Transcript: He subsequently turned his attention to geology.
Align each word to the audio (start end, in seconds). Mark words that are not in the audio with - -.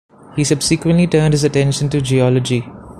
He 0.35 0.43
subsequently 0.43 1.05
turned 1.05 1.35
his 1.35 1.43
attention 1.43 1.87
to 1.89 2.01
geology. 2.01 2.63